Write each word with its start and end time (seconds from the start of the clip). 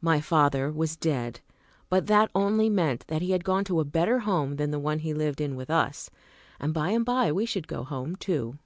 My 0.00 0.18
father 0.22 0.72
was 0.72 0.96
dead; 0.96 1.40
but 1.90 2.06
that 2.06 2.30
only 2.34 2.70
meant 2.70 3.06
that 3.08 3.20
he 3.20 3.32
had 3.32 3.44
gone 3.44 3.64
to 3.64 3.80
a 3.80 3.84
better 3.84 4.20
home 4.20 4.56
than 4.56 4.70
the 4.70 4.78
one 4.78 5.00
be 5.00 5.12
lived 5.12 5.42
in 5.42 5.56
with 5.56 5.68
us, 5.68 6.08
and 6.58 6.72
by 6.72 6.88
and 6.92 7.04
by 7.04 7.30
we 7.32 7.44
should 7.44 7.68
go 7.68 7.84
home, 7.84 8.16
too. 8.16 8.56